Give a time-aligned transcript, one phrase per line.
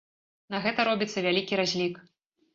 [0.55, 1.95] На гэта робіцца вялікі разлік.